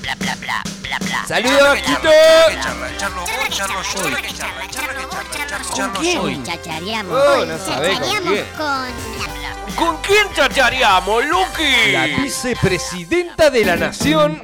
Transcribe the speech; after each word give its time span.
bla 0.00 0.14
bla 0.16 0.34
bla 0.36 0.36
bla 0.36 0.62
bla 0.82 0.98
bla. 0.98 1.26
¡Saludos, 1.26 1.78
Quito! 1.80 2.10
¿Con 5.74 5.90
quién 5.92 6.44
chachareamos? 6.44 7.12
Oh, 7.12 7.44
no 7.44 7.58
con 7.58 8.24
quién. 8.24 8.44
con... 8.56 9.14
¿Con 9.76 9.96
quién 10.02 10.26
chachareamos, 10.34 11.24
Lucky? 11.24 11.92
La 11.92 12.06
vicepresidenta 12.06 13.50
de 13.50 13.64
la 13.64 13.76
nación, 13.76 14.42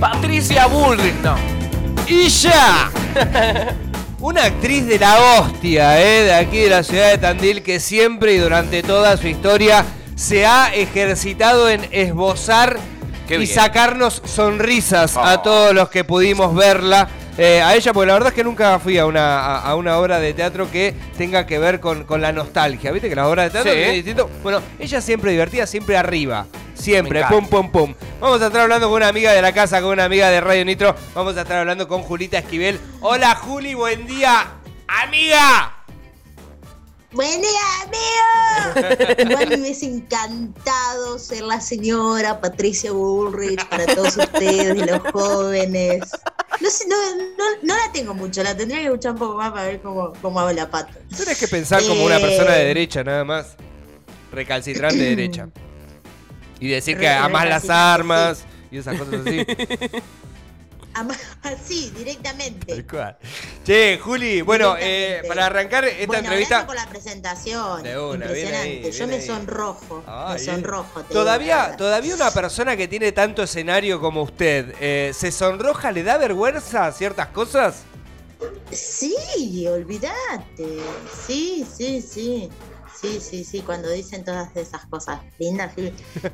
Patricia 0.00 0.66
Bullrich. 0.66 1.14
No. 1.16 1.36
Y 2.06 2.28
ya. 2.28 2.90
Una 4.20 4.44
actriz 4.44 4.86
de 4.86 4.98
la 4.98 5.18
hostia, 5.20 6.00
¿eh? 6.00 6.24
de 6.24 6.34
aquí 6.34 6.60
de 6.60 6.70
la 6.70 6.82
ciudad 6.82 7.10
de 7.10 7.18
Tandil, 7.18 7.62
que 7.62 7.78
siempre 7.78 8.32
y 8.32 8.38
durante 8.38 8.82
toda 8.82 9.18
su 9.18 9.28
historia 9.28 9.84
se 10.16 10.46
ha 10.46 10.72
ejercitado 10.74 11.68
en 11.68 11.86
esbozar 11.90 12.78
Qué 13.26 13.34
y 13.36 13.38
bien. 13.38 13.54
sacarnos 13.54 14.22
sonrisas 14.24 15.16
Oh. 15.16 15.22
a 15.24 15.42
todos 15.42 15.74
los 15.74 15.88
que 15.88 16.04
pudimos 16.04 16.54
verla. 16.54 17.08
Eh, 17.36 17.60
a 17.60 17.74
ella, 17.74 17.92
porque 17.92 18.06
la 18.06 18.12
verdad 18.12 18.28
es 18.28 18.34
que 18.34 18.44
nunca 18.44 18.78
fui 18.78 18.96
a 18.96 19.06
una, 19.06 19.40
a, 19.40 19.58
a 19.62 19.74
una 19.74 19.98
obra 19.98 20.20
de 20.20 20.32
teatro 20.34 20.70
que 20.70 20.94
tenga 21.18 21.46
que 21.46 21.58
ver 21.58 21.80
con, 21.80 22.04
con 22.04 22.20
la 22.20 22.30
nostalgia. 22.30 22.92
¿Viste 22.92 23.08
que 23.08 23.16
las 23.16 23.26
obras 23.26 23.46
de 23.46 23.50
teatro 23.50 23.72
Sí. 23.72 23.76
tienen 23.76 23.94
distinto? 23.96 24.30
Bueno, 24.42 24.62
ella 24.78 25.00
siempre 25.00 25.32
divertida, 25.32 25.66
siempre 25.66 25.96
arriba. 25.96 26.46
Siempre, 26.74 27.24
pum, 27.28 27.46
pum, 27.48 27.70
pum. 27.72 27.94
Vamos 28.20 28.40
a 28.40 28.46
estar 28.46 28.60
hablando 28.60 28.86
con 28.88 28.96
una 28.98 29.08
amiga 29.08 29.32
de 29.32 29.42
la 29.42 29.52
casa, 29.52 29.80
con 29.80 29.90
una 29.90 30.04
amiga 30.04 30.30
de 30.30 30.40
Radio 30.40 30.64
Nitro. 30.64 30.94
Vamos 31.14 31.36
a 31.36 31.40
estar 31.40 31.56
hablando 31.56 31.88
con 31.88 32.02
Julita 32.02 32.38
Esquivel. 32.38 32.78
Hola, 33.00 33.34
Juli, 33.34 33.74
buen 33.74 34.06
día. 34.06 34.46
¡Amiga! 34.86 35.73
Buen 37.14 37.40
día, 37.40 37.50
amigos. 37.84 39.18
Igual 39.30 39.48
me 39.48 39.60
hubiese 39.60 39.86
encantado 39.86 41.16
ser 41.20 41.42
la 41.42 41.60
señora 41.60 42.40
Patricia 42.40 42.90
Bullrich 42.90 43.64
para 43.68 43.86
todos 43.86 44.16
ustedes, 44.16 44.84
los 44.84 45.00
jóvenes. 45.12 46.00
No 46.60 46.68
sé, 46.68 46.88
no, 46.88 46.96
no, 47.38 47.44
no 47.62 47.76
la 47.76 47.92
tengo 47.92 48.14
mucho, 48.14 48.42
la 48.42 48.56
tendría 48.56 48.80
que 48.80 48.86
escuchar 48.86 49.12
un 49.12 49.18
poco 49.18 49.36
más 49.36 49.52
para 49.52 49.66
ver 49.66 49.80
cómo, 49.80 50.12
cómo 50.20 50.40
habla 50.40 50.68
Pato. 50.68 50.92
Tienes 51.14 51.38
que 51.38 51.46
pensar 51.46 51.84
como 51.84 52.04
una 52.04 52.18
persona 52.18 52.52
de 52.52 52.64
derecha, 52.64 53.04
nada 53.04 53.24
más. 53.24 53.54
Recalcitrante 54.32 54.98
de 54.98 55.10
derecha. 55.10 55.48
Y 56.58 56.68
decir 56.68 56.98
que 56.98 57.08
amas 57.08 57.48
las 57.48 57.70
armas 57.70 58.44
y 58.72 58.78
esas 58.78 58.98
cosas 58.98 59.20
así. 59.24 59.46
Así, 61.42 61.90
directamente. 61.90 62.66
Tal 62.74 62.86
cual. 62.86 63.18
Che, 63.64 63.98
Juli, 64.02 64.40
bueno, 64.42 64.76
eh, 64.78 65.22
para 65.26 65.46
arrancar 65.46 65.84
esta 65.84 66.06
bueno, 66.06 66.22
entrevista. 66.22 66.66
por 66.66 66.76
la 66.76 66.86
presentación. 66.88 67.82
De 67.82 67.98
una, 67.98 68.26
bien 68.28 68.46
Impresionante. 68.48 68.68
ahí, 68.68 68.82
Yo 68.92 68.98
bien 68.98 69.08
me 69.10 69.14
ahí. 69.16 69.26
sonrojo. 69.26 70.04
Me 70.32 70.38
sonrojo. 70.38 71.02
te 71.04 71.12
Todavía, 71.14 71.76
todavía 71.76 72.14
una 72.14 72.30
persona 72.30 72.76
que 72.76 72.88
tiene 72.88 73.12
tanto 73.12 73.42
escenario 73.42 74.00
como 74.00 74.22
usted, 74.22 74.74
eh, 74.80 75.12
¿se 75.14 75.32
sonroja, 75.32 75.90
le 75.92 76.02
da 76.02 76.16
vergüenza 76.18 76.86
a 76.86 76.92
ciertas 76.92 77.28
cosas? 77.28 77.82
Sí, 78.70 79.66
olvídate. 79.68 80.78
Sí, 81.26 81.66
sí, 81.76 82.02
sí. 82.02 82.50
Sí, 83.00 83.20
sí, 83.20 83.44
sí, 83.44 83.60
cuando 83.60 83.90
dicen 83.90 84.24
todas 84.24 84.54
esas 84.56 84.86
cosas 84.86 85.20
lindas. 85.38 85.72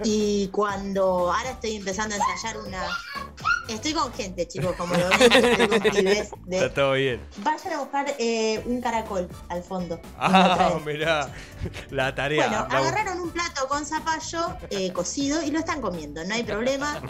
Y 0.04 0.48
cuando 0.48 1.32
ahora 1.32 1.50
estoy 1.50 1.76
empezando 1.76 2.14
a 2.14 2.18
ensayar 2.18 2.58
una... 2.58 2.86
Estoy 3.70 3.92
con 3.92 4.12
gente, 4.12 4.46
chicos, 4.48 4.74
como 4.76 4.94
lo 4.94 5.08
ven. 5.10 6.28
de- 6.46 6.70
todo 6.74 6.92
bien. 6.92 7.20
Vayan 7.38 7.72
a 7.74 7.78
buscar 7.78 8.14
eh, 8.18 8.62
un 8.66 8.80
caracol 8.80 9.28
al 9.48 9.62
fondo. 9.62 10.00
Ah, 10.18 10.78
mirá, 10.86 11.32
la 11.90 12.14
tarea. 12.14 12.48
Bueno, 12.48 12.66
la- 12.70 12.78
agarraron 12.78 13.20
un 13.20 13.30
plato 13.30 13.68
con 13.68 13.84
zapallo 13.86 14.56
eh, 14.70 14.92
cocido 14.92 15.42
y 15.42 15.50
lo 15.50 15.58
están 15.60 15.80
comiendo. 15.80 16.24
No 16.24 16.34
hay 16.34 16.42
problema. 16.42 17.00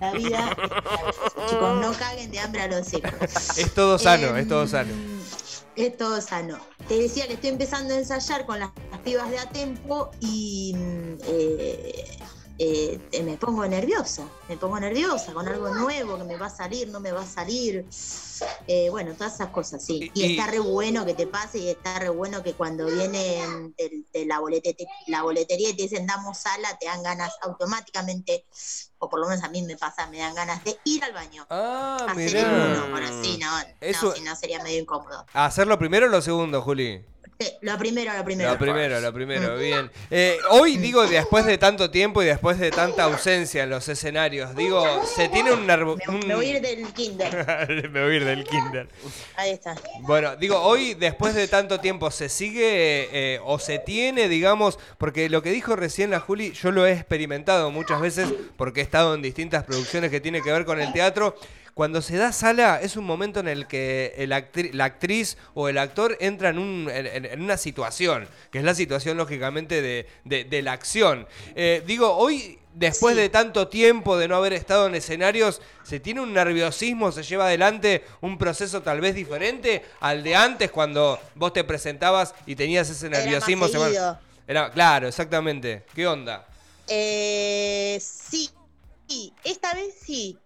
La 0.00 0.12
vida, 0.12 0.56
chicos, 1.48 1.80
no 1.80 1.92
caguen 1.98 2.30
de 2.30 2.38
hambre 2.38 2.62
a 2.62 2.66
los 2.68 2.92
hijos. 2.92 3.58
Es 3.58 3.72
todo 3.74 3.98
sano, 3.98 4.28
Em, 4.28 4.36
es 4.36 4.48
todo 4.48 4.66
sano. 4.66 4.92
Es 5.76 5.96
todo 5.96 6.20
sano. 6.20 6.58
Te 6.88 6.98
decía 6.98 7.26
que 7.26 7.34
estoy 7.34 7.50
empezando 7.50 7.94
a 7.94 7.96
ensayar 7.98 8.44
con 8.44 8.58
las, 8.58 8.70
las 8.90 9.00
pibas 9.00 9.30
de 9.30 9.38
Atempo 9.38 10.10
y 10.20 10.74
mm, 10.76 11.18
eh, 12.62 13.22
me 13.24 13.38
pongo 13.38 13.66
nerviosa. 13.66 14.28
Me 14.48 14.56
pongo 14.58 14.78
nerviosa 14.78 15.32
con 15.32 15.48
algo 15.48 15.70
nuevo 15.74 16.18
que 16.18 16.24
me 16.24 16.36
va 16.36 16.46
a 16.46 16.50
salir, 16.50 16.88
no 16.88 17.00
me 17.00 17.10
va 17.10 17.22
a 17.22 17.26
salir. 17.26 17.86
Eh, 18.66 18.88
bueno, 18.90 19.14
todas 19.14 19.34
esas 19.34 19.48
cosas, 19.48 19.82
sí. 19.84 20.10
Y- 20.14 20.32
está 20.36 20.46
re 20.46 20.58
bueno 20.58 21.04
que 21.06 21.14
te 21.14 21.26
pase 21.26 21.58
y 21.58 21.68
está 21.70 21.98
re 21.98 22.10
bueno 22.10 22.42
que 22.42 22.52
cuando 22.54 22.84
vienen 22.86 23.74
de, 23.78 24.04
de 24.12 24.26
la, 24.26 24.40
bolete- 24.40 24.76
la 25.06 25.22
boletería 25.22 25.70
y 25.70 25.74
te 25.76 25.84
dicen 25.84 26.06
damos 26.06 26.36
sala, 26.38 26.76
te 26.78 26.86
dan 26.86 27.02
ganas 27.02 27.32
automáticamente, 27.42 28.44
o 28.98 29.08
por 29.08 29.20
lo 29.20 29.28
menos 29.28 29.42
a 29.44 29.48
mí 29.48 29.62
me 29.62 29.76
pasa, 29.76 30.06
me 30.08 30.18
dan 30.18 30.34
ganas 30.34 30.62
de 30.64 30.78
ir 30.84 31.02
al 31.04 31.12
baño. 31.14 31.46
Ah, 31.50 32.06
Hacer 32.08 32.36
el 32.36 32.46
uno, 32.46 32.90
bueno, 32.90 33.22
sí, 33.22 33.38
no, 33.38 33.48
Eso- 33.80 34.06
no, 34.08 34.12
si 34.12 34.20
no 34.22 34.36
sería 34.36 34.62
medio 34.62 34.80
incómodo. 34.80 35.24
¿Hacerlo 35.32 35.78
primero 35.78 36.06
o 36.06 36.08
lo 36.10 36.20
segundo, 36.20 36.60
Juli? 36.62 37.04
Primero, 37.78 38.12
lo 38.16 38.24
primero. 38.24 38.50
Lo 38.52 38.58
primero, 38.58 39.00
lo 39.00 39.12
primero, 39.12 39.56
Mm. 39.56 39.58
bien. 39.60 39.90
Eh, 40.10 40.38
hoy, 40.50 40.76
digo, 40.76 41.06
después 41.06 41.46
de 41.46 41.56
tanto 41.56 41.90
tiempo 41.90 42.22
y 42.22 42.26
después 42.26 42.58
de 42.58 42.70
tanta 42.70 43.04
ausencia 43.04 43.62
en 43.62 43.70
los 43.70 43.88
escenarios, 43.88 44.54
digo, 44.54 44.84
se 45.06 45.28
tiene 45.28 45.52
un 45.52 45.66
nervo... 45.66 45.96
Me, 46.06 46.18
me 46.26 46.34
voy 46.34 46.46
a 46.46 46.56
ir 46.56 46.60
del 46.60 46.86
kinder. 46.92 47.90
Me 47.90 48.02
voy 48.04 48.12
a 48.12 48.16
ir 48.16 48.24
del 48.24 48.44
kinder. 48.44 48.88
Ahí 49.36 49.50
está. 49.52 49.74
Bueno, 50.02 50.36
digo, 50.36 50.60
hoy 50.60 50.94
después 50.94 51.34
de 51.34 51.48
tanto 51.48 51.80
tiempo, 51.80 52.10
¿se 52.10 52.28
sigue 52.28 53.08
eh, 53.12 53.40
o 53.44 53.58
se 53.58 53.78
tiene, 53.78 54.28
digamos, 54.28 54.78
porque 54.98 55.28
lo 55.30 55.42
que 55.42 55.50
dijo 55.50 55.76
recién 55.76 56.10
la 56.10 56.20
Juli, 56.20 56.52
yo 56.52 56.70
lo 56.70 56.86
he 56.86 56.92
experimentado 56.92 57.70
muchas 57.70 58.00
veces 58.00 58.28
porque 58.56 58.80
he 58.80 58.82
estado 58.84 59.14
en 59.14 59.22
distintas 59.22 59.64
producciones 59.64 60.10
que 60.10 60.20
tienen 60.20 60.42
que 60.42 60.52
ver 60.52 60.64
con 60.64 60.80
el 60.80 60.92
teatro. 60.92 61.36
Cuando 61.74 62.02
se 62.02 62.16
da 62.16 62.32
sala 62.32 62.80
es 62.82 62.96
un 62.96 63.04
momento 63.04 63.40
en 63.40 63.48
el 63.48 63.66
que 63.66 64.14
el 64.18 64.32
actri- 64.32 64.72
la 64.72 64.84
actriz 64.86 65.36
o 65.54 65.68
el 65.68 65.78
actor 65.78 66.16
entra 66.20 66.50
en, 66.50 66.58
un- 66.58 66.90
en- 66.92 67.40
una 67.40 67.56
situación, 67.56 68.28
que 68.50 68.58
es 68.58 68.64
la 68.64 68.74
situación 68.74 69.16
lógicamente 69.16 69.80
de, 69.80 70.06
de- 70.24 70.44
de 70.44 70.62
la 70.62 70.72
acción. 70.72 71.26
Eh, 71.54 71.82
digo, 71.86 72.14
hoy 72.16 72.58
después 72.74 73.14
Sí. 73.16 73.22
de 73.22 73.28
tanto 73.30 73.68
tiempo 73.68 74.16
de 74.18 74.28
no 74.28 74.36
haber 74.36 74.52
estado 74.52 74.86
en 74.86 74.94
escenarios, 74.94 75.60
¿se 75.82 75.98
tiene 76.00 76.20
un 76.20 76.32
nerviosismo, 76.32 77.10
se 77.12 77.22
lleva 77.22 77.46
adelante 77.46 78.04
un 78.20 78.36
proceso 78.38 78.82
tal 78.82 79.00
vez 79.00 79.14
diferente 79.14 79.82
al 80.00 80.22
de 80.22 80.36
antes 80.36 80.70
cuando 80.70 81.18
vos 81.34 81.52
te 81.52 81.64
presentabas 81.64 82.34
y 82.46 82.54
tenías 82.56 82.88
ese 82.90 83.06
Era 83.06 83.16
más 83.16 83.24
nerviosismo? 83.24 83.66
Se- 83.68 83.78
seguido. 83.78 84.18
Era, 84.46 84.70
claro, 84.70 85.08
exactamente. 85.08 85.84
¿Qué 85.94 86.06
onda? 86.06 86.46
Eh, 86.88 88.00
sí, 88.02 88.50
sí, 89.08 89.32
esta 89.44 89.72
vez 89.74 89.94
sí. 90.04 90.36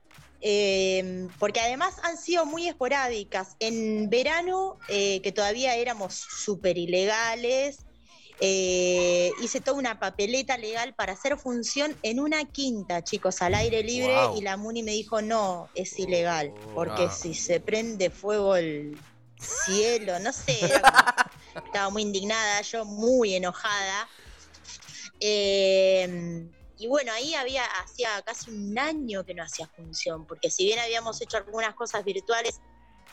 Eh, 0.46 1.26
porque 1.38 1.58
además 1.60 1.94
han 2.02 2.18
sido 2.18 2.44
muy 2.44 2.68
esporádicas. 2.68 3.56
En 3.60 4.10
verano, 4.10 4.78
eh, 4.88 5.22
que 5.22 5.32
todavía 5.32 5.74
éramos 5.74 6.12
súper 6.14 6.76
ilegales, 6.76 7.78
eh, 8.40 9.30
hice 9.42 9.62
toda 9.62 9.78
una 9.78 9.98
papeleta 9.98 10.58
legal 10.58 10.92
para 10.94 11.14
hacer 11.14 11.38
función 11.38 11.96
en 12.02 12.20
una 12.20 12.44
quinta, 12.44 13.02
chicos, 13.02 13.40
al 13.40 13.54
aire 13.54 13.82
libre, 13.82 14.14
y 14.36 14.42
la 14.42 14.58
MUNI 14.58 14.82
me 14.82 14.90
dijo, 14.92 15.22
no, 15.22 15.70
es 15.74 15.98
ilegal, 15.98 16.52
porque 16.74 17.04
Ah. 17.04 17.10
si 17.10 17.32
se 17.32 17.60
prende 17.60 18.10
fuego 18.10 18.54
el 18.56 18.98
cielo, 19.40 20.18
no 20.18 20.30
sé, 20.30 20.58
como- 20.58 21.64
estaba 21.66 21.88
muy 21.88 22.02
indignada, 22.02 22.60
yo 22.60 22.84
muy 22.84 23.34
enojada. 23.34 24.08
Eh, 25.20 26.46
y 26.76 26.86
bueno, 26.86 27.12
ahí 27.12 27.34
había, 27.34 27.64
hacía 27.82 28.08
casi 28.22 28.50
un 28.50 28.78
año 28.78 29.24
que 29.24 29.34
no 29.34 29.44
hacía 29.44 29.66
función, 29.68 30.26
porque 30.26 30.50
si 30.50 30.64
bien 30.64 30.78
habíamos 30.78 31.20
hecho 31.20 31.36
algunas 31.36 31.74
cosas 31.74 32.04
virtuales, 32.04 32.60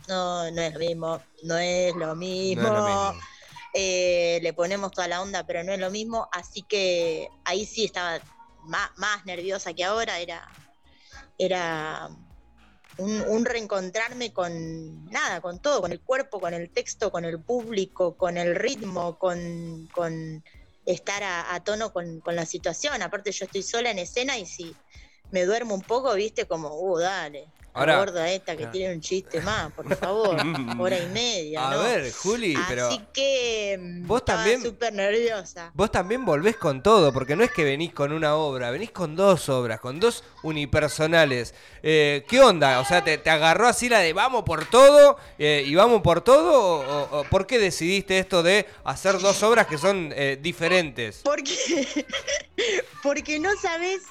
no, 0.07 0.49
no 0.51 0.61
es 0.61 0.73
lo 0.73 0.79
mismo, 0.79 1.21
no 1.43 1.57
es 1.57 1.95
lo 1.95 2.15
mismo. 2.15 2.63
No 2.63 2.67
es 2.67 2.73
lo 2.73 2.83
mismo. 2.83 3.25
Eh, 3.73 4.39
le 4.41 4.53
ponemos 4.53 4.91
toda 4.91 5.07
la 5.07 5.21
onda, 5.21 5.45
pero 5.45 5.63
no 5.63 5.71
es 5.71 5.79
lo 5.79 5.91
mismo, 5.91 6.27
así 6.31 6.63
que 6.63 7.29
ahí 7.45 7.65
sí 7.65 7.85
estaba 7.85 8.19
más, 8.63 8.89
más 8.97 9.25
nerviosa 9.25 9.73
que 9.73 9.83
ahora, 9.83 10.19
era, 10.19 10.51
era 11.37 12.09
un, 12.97 13.21
un 13.21 13.45
reencontrarme 13.45 14.33
con 14.33 15.05
nada, 15.05 15.39
con 15.39 15.61
todo, 15.61 15.81
con 15.81 15.91
el 15.91 16.01
cuerpo, 16.01 16.39
con 16.41 16.53
el 16.53 16.69
texto, 16.71 17.11
con 17.11 17.23
el 17.23 17.39
público, 17.39 18.17
con 18.17 18.37
el 18.37 18.55
ritmo, 18.55 19.17
con, 19.17 19.87
con 19.93 20.43
estar 20.85 21.23
a, 21.23 21.63
tono 21.63 21.91
con, 21.91 22.21
con 22.21 22.35
la 22.35 22.45
situación. 22.45 23.01
Aparte 23.01 23.31
yo 23.31 23.45
estoy 23.45 23.63
sola 23.63 23.91
en 23.91 23.99
escena 23.99 24.37
y 24.37 24.45
si 24.45 24.73
me 25.31 25.45
duermo 25.45 25.73
un 25.75 25.81
poco, 25.81 26.13
viste, 26.15 26.45
como, 26.45 26.69
uh, 26.79 26.99
dale. 26.99 27.47
Ahora- 27.73 27.99
gorda 27.99 28.29
esta 28.29 28.57
que 28.57 28.65
tiene 28.67 28.93
un 28.93 28.99
chiste 28.99 29.39
más, 29.39 29.71
por 29.71 29.95
favor. 29.95 30.35
Hora 30.77 30.99
y 30.99 31.07
media, 31.07 31.69
A 31.69 31.71
¿no? 31.77 31.83
ver, 31.83 32.11
Juli, 32.11 32.53
pero 32.67 32.89
Así 32.89 32.99
que 33.13 33.79
mm, 33.81 34.07
vos 34.07 34.25
también- 34.25 34.61
súper 34.61 34.91
nerviosa. 34.91 35.71
vos 35.73 35.89
también 35.89 36.25
volvés 36.25 36.57
con 36.57 36.83
todo, 36.83 37.13
porque 37.13 37.37
no 37.37 37.45
es 37.45 37.51
que 37.51 37.63
venís 37.63 37.93
con 37.93 38.11
una 38.11 38.35
obra, 38.35 38.71
venís 38.71 38.91
con 38.91 39.15
dos 39.15 39.47
obras, 39.47 39.79
con 39.79 40.01
dos 40.01 40.21
unipersonales. 40.43 41.53
Eh, 41.81 42.25
¿Qué 42.27 42.41
onda? 42.41 42.81
O 42.81 42.85
sea, 42.85 43.05
¿te, 43.05 43.17
te 43.17 43.29
agarró 43.29 43.67
así 43.69 43.87
la 43.87 43.99
de 43.99 44.11
vamos 44.11 44.43
por 44.43 44.65
todo 44.69 45.15
eh, 45.39 45.63
y 45.65 45.73
vamos 45.73 46.01
por 46.01 46.19
todo? 46.19 47.19
O 47.19 47.23
por 47.29 47.47
qué 47.47 47.57
decidiste 47.57 48.19
esto 48.19 48.43
de 48.43 48.65
hacer 48.83 49.17
dos 49.19 49.41
obras 49.43 49.67
que 49.67 49.77
son 49.77 50.11
eh, 50.13 50.37
diferentes? 50.41 51.21
Porque, 51.23 51.55
porque 53.03 53.39
no 53.39 53.49
sabes 53.61 54.01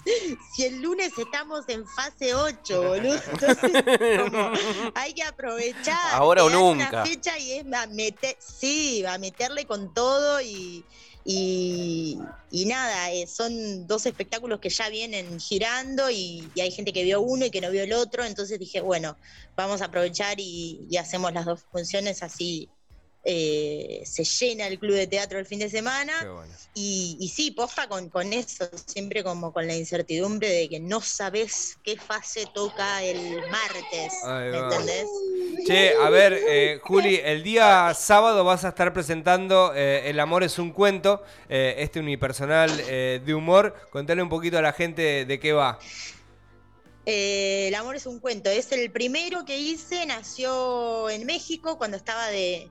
si 0.55 0.65
el 0.65 0.81
lunes 0.81 1.10
estamos 1.19 1.69
en 1.69 1.87
fase 1.87 2.35
8, 2.35 2.83
boludo. 2.83 3.21
Entonces, 3.33 3.83
como, 4.19 4.53
hay 4.95 5.13
que 5.13 5.23
aprovechar. 5.23 5.99
Ahora 6.13 6.45
o 6.45 6.51
nunca. 6.51 6.89
Una 6.89 7.07
fecha 7.07 7.39
y 7.39 7.53
es 7.53 7.73
a 7.73 7.87
meter, 7.87 8.37
sí, 8.39 9.05
a 9.05 9.19
meterle 9.19 9.67
con 9.67 9.93
todo 9.95 10.41
y, 10.41 10.85
y, 11.25 12.19
y 12.51 12.67
nada, 12.67 13.11
eh, 13.13 13.27
son 13.27 13.87
dos 13.87 14.07
espectáculos 14.07 14.61
que 14.61 14.71
ya 14.71 14.89
vienen 14.89 15.39
girando 15.39 16.11
y, 16.11 16.51
y 16.55 16.61
hay 16.61 16.71
gente 16.71 16.93
que 16.93 17.05
vio 17.05 17.21
uno 17.21 17.47
y 17.47 17.51
que 17.51 17.61
no 17.61 17.71
vio 17.71 17.83
el 17.83 17.93
otro. 17.93 18.25
Entonces 18.25 18.59
dije, 18.59 18.81
bueno, 18.81 19.17
vamos 19.57 19.83
a 19.83 19.87
aprovechar 19.87 20.41
y, 20.41 20.87
y 20.91 20.97
hacemos 20.97 21.33
las 21.33 21.45
dos 21.45 21.65
funciones 21.71 22.23
así. 22.23 22.69
Eh, 23.23 24.03
se 24.07 24.25
llena 24.25 24.67
el 24.67 24.79
club 24.79 24.95
de 24.95 25.07
teatro 25.07 25.39
el 25.39 25.45
fin 25.45 25.59
de 25.59 25.69
semana 25.69 26.13
bueno. 26.25 26.55
y, 26.75 27.19
y 27.21 27.29
sí, 27.29 27.51
posta 27.51 27.87
con, 27.87 28.09
con 28.09 28.33
eso, 28.33 28.71
siempre 28.87 29.23
como 29.23 29.53
con 29.53 29.67
la 29.67 29.77
incertidumbre 29.77 30.49
de 30.49 30.69
que 30.71 30.81
no 30.81 31.03
sabes 31.03 31.79
qué 31.85 31.99
fase 31.99 32.47
toca 32.55 33.03
el 33.03 33.43
martes. 33.51 34.15
¿Me 34.25 34.51
va. 34.51 34.65
entendés? 34.65 35.07
Che, 35.67 35.95
a 35.97 36.09
ver, 36.09 36.33
eh, 36.33 36.81
Juli, 36.83 37.21
el 37.23 37.43
día 37.43 37.93
sábado 37.95 38.43
vas 38.43 38.65
a 38.65 38.69
estar 38.69 38.95
presentando 38.95 39.73
eh, 39.75 40.09
El 40.09 40.19
amor 40.19 40.43
es 40.43 40.59
un 40.59 40.73
cuento, 40.73 41.23
este 41.49 42.01
unipersonal 42.01 42.75
de 42.77 43.35
humor. 43.35 43.75
Contale 43.91 44.23
un 44.23 44.31
poquito 44.31 44.57
a 44.57 44.63
la 44.63 44.73
gente 44.73 45.27
de 45.27 45.41
qué 45.41 45.53
va. 45.53 45.79
El 47.05 47.75
amor 47.75 47.97
es 47.97 48.07
un 48.07 48.21
cuento. 48.21 48.51
Es 48.51 48.73
el 48.73 48.91
primero 48.91 49.45
que 49.45 49.59
hice, 49.59 50.07
nació 50.07 51.11
en 51.11 51.27
México 51.27 51.77
cuando 51.77 51.97
estaba 51.97 52.29
de, 52.29 52.71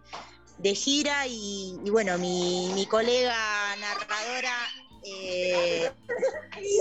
de 0.60 0.76
gira 0.76 1.26
y, 1.28 1.78
bueno, 1.90 2.18
mi, 2.18 2.70
mi 2.74 2.86
colega 2.86 3.76
narradora 3.78 4.58
eh, 5.04 5.90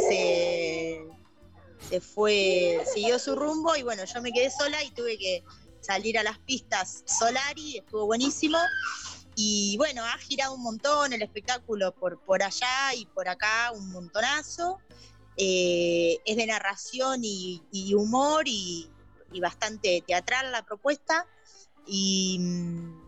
se, 0.08 1.06
se 1.88 2.00
fue, 2.00 2.82
siguió 2.92 3.18
su 3.18 3.36
rumbo 3.36 3.76
y 3.76 3.82
bueno, 3.84 4.04
yo 4.04 4.20
me 4.20 4.32
quedé 4.32 4.50
sola 4.50 4.82
y 4.82 4.90
tuve 4.90 5.16
que 5.16 5.44
salir 5.80 6.18
a 6.18 6.24
las 6.24 6.38
pistas 6.40 7.04
Solari, 7.06 7.78
estuvo 7.78 8.06
buenísimo. 8.06 8.58
Y 9.36 9.76
bueno, 9.76 10.04
ha 10.04 10.18
girado 10.18 10.54
un 10.54 10.62
montón 10.64 11.12
el 11.12 11.22
espectáculo 11.22 11.94
por, 11.94 12.20
por 12.24 12.42
allá 12.42 12.92
y 12.96 13.06
por 13.06 13.28
acá, 13.28 13.70
un 13.72 13.92
montonazo. 13.92 14.80
Eh, 15.36 16.18
es 16.26 16.36
de 16.36 16.46
narración 16.46 17.20
y, 17.22 17.62
y 17.70 17.94
humor 17.94 18.48
y, 18.48 18.90
y 19.32 19.38
bastante 19.38 20.02
teatral 20.04 20.50
la 20.50 20.64
propuesta. 20.64 21.24
Y, 21.86 22.38
mm, 22.40 23.07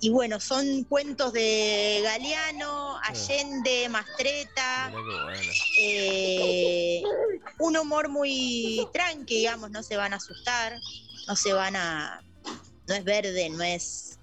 y 0.00 0.10
bueno, 0.10 0.40
son 0.40 0.84
cuentos 0.84 1.32
de 1.32 2.00
Galeano, 2.02 2.98
Allende, 3.02 3.88
Mastreta, 3.88 4.92
eh, 5.80 7.02
un 7.58 7.76
humor 7.76 8.08
muy 8.08 8.86
tranqui, 8.92 9.36
digamos, 9.36 9.70
no 9.70 9.82
se 9.82 9.96
van 9.96 10.12
a 10.12 10.16
asustar, 10.16 10.78
no 11.26 11.36
se 11.36 11.52
van 11.52 11.76
a... 11.76 12.22
No 12.88 12.94
es 12.94 13.02
verde, 13.02 13.50
no 13.50 13.64
es, 13.64 14.18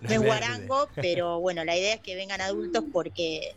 no 0.00 0.10
es 0.10 0.22
guarango, 0.22 0.88
pero 0.94 1.40
bueno, 1.40 1.64
la 1.64 1.76
idea 1.76 1.94
es 1.94 2.00
que 2.00 2.14
vengan 2.14 2.40
adultos 2.40 2.84
porque 2.92 3.56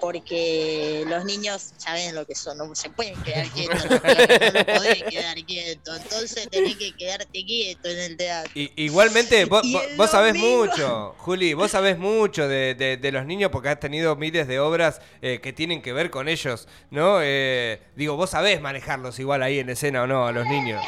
porque 0.00 1.04
los 1.06 1.24
niños 1.24 1.72
ya 1.84 1.94
ven 1.94 2.14
lo 2.14 2.26
que 2.26 2.34
son, 2.34 2.58
no 2.58 2.74
se 2.74 2.90
pueden 2.90 3.14
quedar 3.22 3.48
quietos, 3.54 3.84
no 3.90 4.64
podés 4.66 5.02
quedar 5.04 5.36
quieto, 5.44 5.94
entonces 5.96 6.48
tenés 6.50 6.76
que 6.76 6.92
quedarte 6.96 7.44
quieto 7.44 7.88
en 7.88 7.98
el 7.98 8.16
teatro. 8.16 8.52
Igualmente, 8.54 9.44
vos, 9.46 9.64
Y 9.64 9.74
vos- 9.96 10.10
sabés 10.10 10.34
mucho, 10.36 11.14
Juli, 11.18 11.54
vos 11.54 11.70
sabés 11.70 11.98
mucho 11.98 12.48
de, 12.48 12.74
de- 12.74 12.96
de 12.96 13.12
los 13.12 13.24
niños 13.26 13.50
porque 13.50 13.68
has 13.70 13.80
tenido 13.80 14.16
miles 14.16 14.46
de 14.46 14.60
obras 14.60 15.00
eh, 15.22 15.40
que 15.42 15.52
tienen 15.52 15.82
que 15.82 15.92
ver 15.92 16.10
con 16.10 16.28
ellos, 16.28 16.68
¿no? 16.90 17.18
Eh, 17.22 17.80
digo, 17.96 18.16
vos 18.16 18.30
sabés 18.30 18.60
manejarlos 18.60 19.18
igual 19.18 19.42
ahí 19.42 19.58
en 19.58 19.70
escena 19.70 20.02
o 20.02 20.06
no, 20.06 20.26
a 20.26 20.32
los 20.32 20.46
niños. 20.46 20.84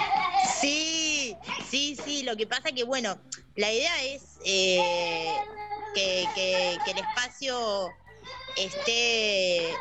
Sí, 0.61 1.37
sí, 1.71 1.97
sí. 2.05 2.23
Lo 2.23 2.37
que 2.37 2.47
pasa 2.47 2.73
que, 2.73 2.85
bueno, 2.85 3.19
la 3.55 3.73
idea 3.73 4.05
es 4.05 4.23
eh, 4.45 5.33
que, 5.95 6.25
que- 6.35 6.77
que 6.85 6.91
el 6.93 6.99
espacio 6.99 7.89
esté 8.57 9.75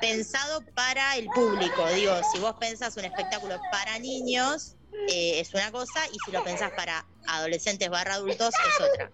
pensado 0.00 0.62
para 0.74 1.16
el 1.16 1.28
público. 1.30 1.86
Digo, 1.94 2.14
si 2.32 2.38
vos 2.38 2.54
pensás 2.58 2.96
un 2.96 3.04
espectáculo 3.04 3.60
para 3.70 3.98
niños, 3.98 4.76
eh, 5.08 5.40
es 5.40 5.52
una 5.54 5.70
cosa, 5.70 6.00
y 6.12 6.18
si 6.24 6.30
lo 6.32 6.42
pensás 6.44 6.70
para 6.76 7.04
adolescentes 7.26 7.88
barra 7.90 8.14
adultos, 8.14 8.54
es 8.68 8.80
otra. 8.80 9.10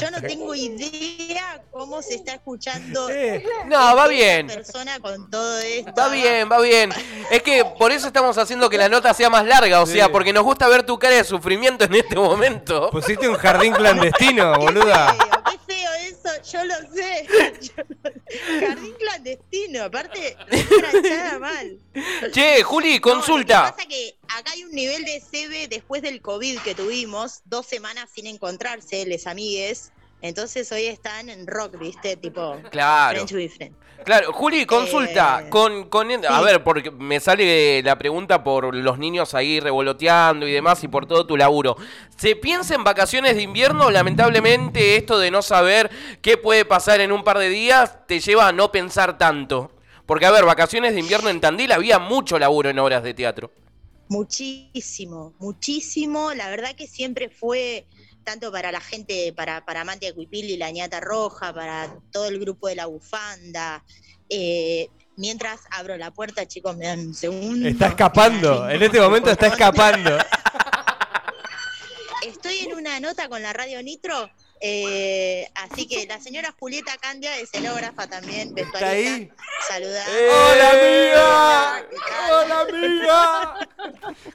Yo 0.00 0.10
no 0.10 0.22
tengo 0.22 0.54
idea 0.54 1.62
cómo 1.70 2.00
se 2.00 2.14
está 2.14 2.32
escuchando 2.34 3.10
Eh, 3.10 3.44
No, 3.66 3.94
va 3.94 4.06
bien. 4.08 4.46
persona 4.46 4.98
con 4.98 5.28
todo 5.30 5.58
esto. 5.58 5.92
Va 5.96 6.08
bien, 6.08 6.48
va 6.50 6.58
bien. 6.60 6.90
Es 7.30 7.42
que 7.42 7.62
por 7.78 7.92
eso 7.92 8.06
estamos 8.06 8.38
haciendo 8.38 8.70
que 8.70 8.78
la 8.78 8.88
nota 8.88 9.12
sea 9.12 9.28
más 9.28 9.44
larga, 9.44 9.82
o 9.82 9.86
Sí. 9.86 9.92
sea, 9.94 10.10
porque 10.10 10.32
nos 10.32 10.42
gusta 10.44 10.68
ver 10.68 10.84
tu 10.84 10.98
cara 10.98 11.16
de 11.16 11.24
sufrimiento 11.24 11.84
en 11.84 11.94
este 11.94 12.14
momento. 12.16 12.88
pusiste 12.90 13.28
un 13.28 13.36
jardín 13.36 13.74
clandestino, 13.74 14.56
boluda. 14.58 15.14
Yo 16.50 16.64
lo 16.64 16.74
sé. 16.94 17.26
Yo 17.60 17.82
lo 17.88 18.10
sé. 18.10 18.20
Jardín 18.66 18.94
clandestino, 18.98 19.84
aparte, 19.84 20.36
escrachada 20.50 21.38
mal. 21.38 21.78
Che, 22.32 22.62
Juli, 22.62 22.90
No, 22.90 22.94
lo 22.96 23.00
consulta. 23.02 23.64
que 23.66 23.72
pasa 23.82 23.88
que 23.88 24.16
acá 24.28 24.52
hay 24.52 24.64
un 24.64 24.72
nivel 24.72 25.04
de 25.04 25.20
CB 25.20 25.68
después 25.68 26.02
del 26.02 26.20
COVID 26.22 26.58
que 26.60 26.74
tuvimos, 26.74 27.40
dos 27.44 27.66
semanas 27.66 28.10
sin 28.14 28.26
encontrarse, 28.26 29.04
les 29.06 29.26
amigues. 29.26 29.92
Entonces 30.22 30.70
hoy 30.70 30.86
están 30.86 31.28
en 31.28 31.46
rock, 31.46 31.78
¿viste? 31.78 32.16
Tipo 32.16 32.56
Claro. 32.70 33.26
Friend. 33.26 33.74
Claro, 34.04 34.32
Juli, 34.32 34.66
consulta. 34.66 35.42
Eh, 35.44 35.50
con, 35.50 35.88
con, 35.88 36.08
a 36.24 36.40
ver, 36.40 36.62
porque 36.62 36.90
me 36.90 37.20
sale 37.20 37.82
la 37.82 37.98
pregunta 37.98 38.42
por 38.42 38.74
los 38.74 38.98
niños 38.98 39.34
ahí 39.34 39.60
revoloteando 39.60 40.46
y 40.46 40.52
demás 40.52 40.82
y 40.84 40.88
por 40.88 41.06
todo 41.06 41.26
tu 41.26 41.36
laburo. 41.36 41.76
¿Se 42.16 42.36
piensa 42.36 42.74
en 42.74 42.84
vacaciones 42.84 43.36
de 43.36 43.42
invierno? 43.42 43.90
Lamentablemente, 43.90 44.96
esto 44.96 45.18
de 45.18 45.30
no 45.30 45.42
saber 45.42 45.90
qué 46.20 46.36
puede 46.36 46.64
pasar 46.64 47.00
en 47.00 47.12
un 47.12 47.24
par 47.24 47.38
de 47.38 47.48
días 47.48 48.06
te 48.06 48.20
lleva 48.20 48.48
a 48.48 48.52
no 48.52 48.72
pensar 48.72 49.18
tanto. 49.18 49.72
Porque, 50.06 50.26
a 50.26 50.30
ver, 50.30 50.44
vacaciones 50.44 50.94
de 50.94 51.00
invierno 51.00 51.30
en 51.30 51.40
Tandil 51.40 51.72
había 51.72 51.98
mucho 51.98 52.38
laburo 52.38 52.70
en 52.70 52.78
obras 52.78 53.02
de 53.02 53.14
teatro. 53.14 53.52
Muchísimo, 54.08 55.32
muchísimo. 55.38 56.34
La 56.34 56.48
verdad 56.50 56.74
que 56.76 56.86
siempre 56.86 57.28
fue 57.30 57.86
tanto 58.24 58.50
para 58.52 58.72
la 58.72 58.80
gente, 58.80 59.32
para, 59.32 59.64
para 59.64 59.82
Amante 59.82 60.06
de 60.06 60.14
Cuipili, 60.14 60.56
la 60.56 60.70
ñata 60.70 61.00
roja, 61.00 61.52
para 61.52 61.94
todo 62.10 62.26
el 62.26 62.38
grupo 62.38 62.68
de 62.68 62.76
la 62.76 62.86
bufanda. 62.86 63.84
Eh, 64.28 64.88
mientras 65.16 65.60
abro 65.70 65.96
la 65.96 66.10
puerta, 66.10 66.46
chicos, 66.46 66.76
me 66.76 66.86
dan 66.86 67.00
un 67.00 67.14
segundo. 67.14 67.68
Está 67.68 67.88
escapando, 67.88 68.68
en 68.68 68.82
este 68.82 69.00
momento 69.00 69.30
está 69.30 69.48
escapando. 69.48 70.18
Estoy 72.26 72.58
en 72.60 72.74
una 72.74 73.00
nota 73.00 73.28
con 73.28 73.42
la 73.42 73.52
radio 73.52 73.82
Nitro, 73.82 74.30
eh, 74.60 75.48
así 75.56 75.88
que 75.88 76.06
la 76.06 76.20
señora 76.20 76.54
Julieta 76.58 76.96
Candia, 76.98 77.36
escenógrafa 77.38 78.06
también, 78.06 78.56
¿Está 78.56 78.90
ahí? 78.90 79.04
vestuarista, 79.28 79.34
saludar. 79.68 80.08
¡Eh! 80.08 80.28
¡Hola, 80.30 80.70
amiga! 80.70 81.84
¡Hola, 82.30 82.60
amiga! 82.60 83.61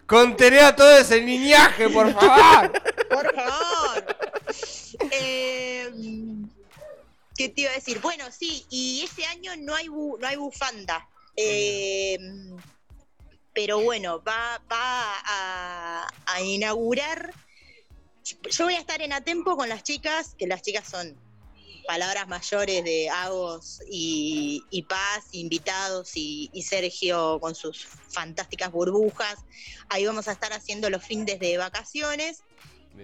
Contené 0.06 0.60
a 0.62 0.76
todo 0.76 0.98
ese 0.98 1.22
niñaje, 1.22 1.90
por 1.90 2.12
favor. 2.14 2.72
Por 3.10 3.36
favor. 3.36 4.18
Eh, 5.12 5.92
¿Qué 7.36 7.50
te 7.50 7.62
iba 7.62 7.72
a 7.72 7.76
decir? 7.76 8.00
Bueno, 8.02 8.26
sí, 8.32 8.66
y 8.70 9.04
este 9.04 9.26
año 9.26 9.52
no 9.58 9.76
hay, 9.76 9.88
no 9.88 10.28
hay 10.28 10.36
bufanda. 10.36 11.08
Eh, 11.36 12.18
pero 13.54 13.80
bueno, 13.82 14.24
va, 14.24 14.62
va 14.72 15.14
a, 15.26 16.08
a 16.26 16.42
inaugurar. 16.42 17.34
Yo 18.52 18.66
voy 18.66 18.76
a 18.76 18.80
estar 18.80 19.02
en 19.02 19.14
Atempo 19.14 19.56
con 19.56 19.70
las 19.70 19.84
chicas, 19.84 20.36
que 20.38 20.48
las 20.48 20.62
chicas 20.62 20.88
son 20.88 21.16
palabras 21.88 22.28
mayores 22.28 22.84
de 22.84 23.10
Agos 23.10 23.80
y, 23.90 24.62
y 24.70 24.84
Paz, 24.84 25.26
invitados 25.32 26.12
y, 26.16 26.52
y 26.54 26.62
Sergio 26.62 27.40
con 27.40 27.56
sus 27.56 27.88
fantásticas 28.10 28.72
burbujas. 28.72 29.38
Ahí 29.90 30.06
vamos 30.06 30.28
a 30.28 30.34
estar 30.34 30.54
haciendo 30.54 30.90
los 30.92 31.04
fines 31.04 31.40
de 31.40 31.58
vacaciones. 31.58 32.44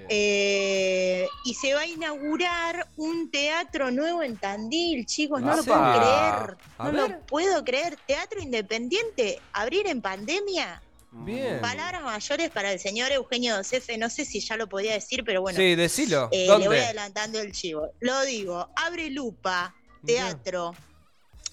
Eh, 0.09 1.27
y 1.45 1.53
se 1.55 1.73
va 1.73 1.81
a 1.81 1.87
inaugurar 1.87 2.87
un 2.97 3.31
teatro 3.31 3.89
nuevo 3.89 4.21
en 4.21 4.37
Tandil, 4.37 5.05
chicos, 5.05 5.41
no 5.41 5.55
lo 5.55 5.63
puedo 5.63 5.79
creer. 5.79 6.57
A 6.77 6.91
No 6.91 6.91
ver. 6.91 7.11
lo 7.11 7.19
puedo 7.25 7.63
creer. 7.63 7.97
Teatro 8.05 8.39
independiente, 8.41 9.41
abrir 9.53 9.87
en 9.87 10.01
pandemia. 10.01 10.82
Bien. 11.15 11.61
Palabras 11.61 12.01
mayores 12.03 12.49
para 12.49 12.71
el 12.73 12.79
señor 12.79 13.11
Eugenio 13.11 13.55
Docefe, 13.55 13.97
no 13.97 14.09
sé 14.09 14.25
si 14.25 14.39
ya 14.39 14.57
lo 14.57 14.67
podía 14.67 14.93
decir, 14.93 15.23
pero 15.23 15.41
bueno, 15.41 15.57
Sí, 15.57 15.75
decilo. 15.75 16.27
eh, 16.31 16.47
le 16.59 16.67
voy 16.67 16.77
adelantando 16.77 17.39
el 17.39 17.51
chivo. 17.51 17.91
Lo 17.99 18.21
digo, 18.25 18.69
abre 18.75 19.09
lupa, 19.09 19.75
teatro. 20.05 20.75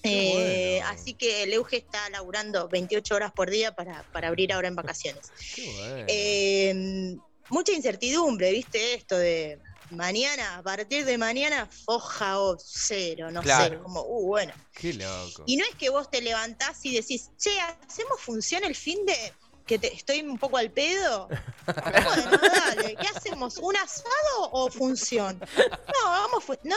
Eh, 0.03 0.79
bueno. 0.81 0.87
Así 0.91 1.13
que 1.13 1.43
el 1.43 1.53
Euge 1.53 1.77
está 1.77 2.09
laburando 2.09 2.67
28 2.67 3.13
horas 3.15 3.31
por 3.31 3.51
día 3.51 3.71
para, 3.75 4.01
para 4.11 4.29
abrir 4.29 4.51
ahora 4.51 4.67
en 4.67 4.75
vacaciones. 4.75 5.31
Qué 5.55 5.71
bueno. 5.77 6.05
Eh, 6.07 7.15
mucha 7.49 7.71
incertidumbre, 7.71 8.51
¿viste? 8.51 8.95
Esto 8.95 9.15
de 9.17 9.59
mañana, 9.91 10.57
a 10.57 10.63
partir 10.63 11.05
de 11.05 11.17
mañana, 11.19 11.67
foja 11.85 12.39
o 12.39 12.57
cero, 12.57 13.29
no 13.29 13.41
Claro. 13.43 13.75
sé. 13.77 13.83
Como, 13.83 14.01
uh, 14.01 14.25
bueno. 14.25 14.53
Qué 14.73 14.93
loco. 14.93 15.43
Y 15.45 15.57
no 15.57 15.65
es 15.65 15.75
que 15.75 15.89
vos 15.89 16.09
te 16.09 16.21
levantás 16.21 16.83
y 16.85 16.95
decís, 16.95 17.29
che, 17.37 17.51
¿hacemos 17.87 18.19
función 18.19 18.63
el 18.63 18.73
fin 18.75 19.05
de 19.05 19.33
que 19.71 19.79
te- 19.79 19.95
estoy 19.95 20.19
un 20.19 20.37
poco 20.37 20.57
al 20.57 20.69
pedo? 20.69 21.29
bueno, 21.65 22.31
dale, 22.41 22.97
¿qué 22.99 23.07
hacemos? 23.07 23.57
¿Un 23.57 23.77
asado 23.77 24.51
o 24.51 24.69
función? 24.69 25.39
No, 25.39 26.03
vamos, 26.03 26.43
no. 26.65 26.75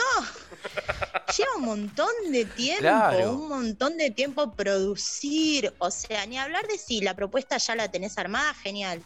Lleva 1.37 1.55
un 1.57 1.63
montón 1.63 2.07
de 2.31 2.45
tiempo, 2.45 2.79
Claro. 2.79 3.33
un 3.33 3.49
montón 3.49 3.97
de 3.97 4.11
tiempo 4.11 4.53
producir. 4.53 5.73
O 5.79 5.91
sea, 5.91 6.25
ni 6.25 6.37
hablar 6.37 6.65
de 6.67 6.77
si 6.77 7.01
la 7.01 7.13
propuesta 7.17 7.57
ya 7.57 7.75
la 7.75 7.91
tenés 7.91 8.17
armada, 8.17 8.53
genial. 8.53 9.03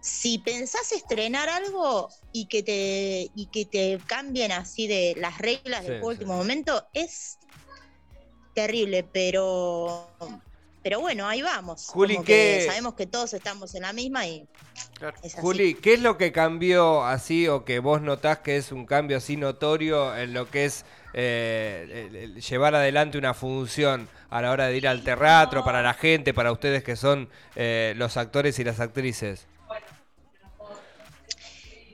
Si 0.00 0.38
pensás 0.38 0.90
estrenar 0.90 1.48
algo 1.48 2.08
y 2.32 2.46
que 2.46 2.64
te, 2.64 3.30
y 3.32 3.46
que 3.52 3.64
te 3.64 4.00
cambien 4.08 4.50
así 4.50 4.88
de 4.88 5.14
las 5.18 5.38
reglas 5.38 5.82
Sí, 5.82 5.90
del 5.92 6.00
sí. 6.00 6.04
último 6.04 6.36
momento, 6.36 6.84
es 6.94 7.38
terrible, 8.54 9.04
pero 9.04 10.16
pero 10.82 11.00
bueno, 11.00 11.26
ahí 11.28 11.42
vamos. 11.42 11.86
Juli, 11.88 12.14
Como 12.14 12.24
¿qué- 12.26 12.58
que 12.60 12.66
sabemos 12.66 12.94
que 12.94 13.06
todos 13.06 13.32
estamos 13.34 13.74
en 13.74 13.82
la 13.82 13.92
misma 13.92 14.26
y 14.26 14.46
Claro. 14.94 15.16
es 15.22 15.34
así. 15.34 15.40
Juli, 15.42 15.74
¿qué 15.74 15.94
es 15.94 16.00
lo 16.00 16.16
que 16.16 16.32
cambió 16.32 17.04
así 17.04 17.48
o 17.48 17.64
que 17.64 17.78
vos 17.80 18.00
notás 18.02 18.38
que 18.38 18.56
es 18.56 18.72
un 18.72 18.86
cambio 18.86 19.16
así 19.18 19.36
notorio 19.36 20.16
en 20.16 20.32
lo 20.34 20.48
que 20.50 20.64
es 20.66 20.84
eh, 21.12 22.34
llevar 22.48 22.74
adelante 22.74 23.18
una 23.18 23.34
función 23.34 24.08
a 24.30 24.40
la 24.42 24.52
hora 24.52 24.66
de 24.68 24.76
ir 24.76 24.86
al 24.86 25.02
teatro, 25.02 25.64
para 25.64 25.82
la 25.82 25.92
gente, 25.94 26.32
para 26.32 26.52
ustedes 26.52 26.84
que 26.84 26.94
son 26.96 27.28
eh, 27.56 27.94
los 27.96 28.16
actores 28.16 28.58
y 28.58 28.64
las 28.64 28.78
actrices? 28.78 29.46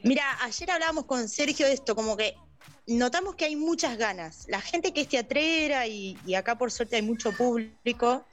Mira, 0.03 0.25
ayer 0.43 0.71
hablábamos 0.71 1.07
con 1.07 1.29
Sergio 1.29 1.67
de 1.67 1.73
esto, 1.73 1.97
como 1.97 2.17
que 2.17 2.37
notamos 2.87 3.35
que 3.35 3.47
hay 3.47 3.57
muchas 3.57 3.97
ganas. 3.99 4.45
La 4.49 4.61
gente 4.61 4.93
que 4.93 5.01
es 5.03 5.09
teatrera 5.09 5.87
y, 5.87 6.17
y 6.27 6.35
acá 6.35 6.57
por 6.57 6.71
suerte 6.71 6.97
hay 6.97 7.03
mucho 7.03 7.33
público, 7.33 8.25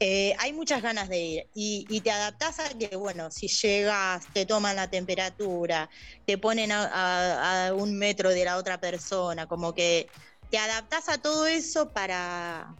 eh, 0.00 0.34
hay 0.38 0.52
muchas 0.52 0.82
ganas 0.82 1.08
de 1.08 1.18
ir. 1.18 1.46
Y, 1.54 2.00
te 2.02 2.10
adaptás 2.10 2.60
a 2.60 2.78
que, 2.78 2.96
bueno, 2.96 3.30
si 3.30 3.48
llegas, 3.48 4.32
te 4.32 4.46
toman 4.46 4.76
la 4.76 4.88
temperatura, 4.88 5.90
te 6.24 6.38
ponen 6.38 6.70
a, 6.72 7.72
un 7.74 7.98
metro 7.98 8.30
de 8.30 8.44
la 8.44 8.56
otra 8.56 8.80
persona, 8.80 9.46
como 9.46 9.74
que 9.74 10.08
te 10.50 10.58
adaptás 10.58 11.08
a 11.08 11.18
todo 11.18 11.46
eso 11.46 11.92
para, 11.92 12.74